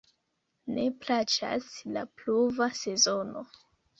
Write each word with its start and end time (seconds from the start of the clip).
Ne 0.77 0.85
plaĉas 1.03 1.67
la 1.97 2.05
pluva 2.21 2.71
sezono. 2.83 3.47